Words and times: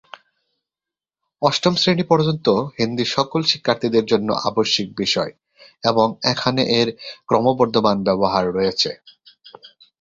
অষ্টম 1.41 1.73
শ্রেণী 1.77 2.03
পর্যন্ত 2.03 2.47
হিন্দি 2.77 3.05
সকল 3.15 3.41
শিক্ষার্থীদের 3.51 4.05
জন্য 4.05 4.29
আবশ্যিক 4.49 4.87
বিষয় 4.97 5.31
এবং 5.83 6.07
এখানে 6.31 6.61
এর 6.79 6.87
ক্রমবর্ধমান 7.27 7.97
ব্যবহার 8.07 8.45
রয়েছে। 8.57 8.89